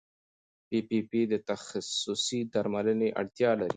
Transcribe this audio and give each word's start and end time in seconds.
پي 0.67 0.77
پي 0.87 0.99
پي 1.09 1.21
د 1.31 1.33
تخصصي 1.49 2.39
درملنې 2.53 3.09
اړتیا 3.21 3.51
لري. 3.61 3.69